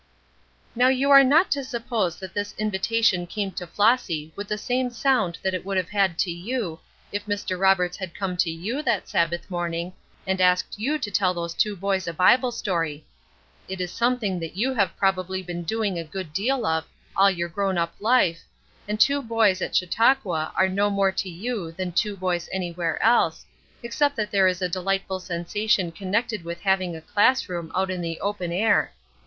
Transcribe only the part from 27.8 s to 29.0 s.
in the open air.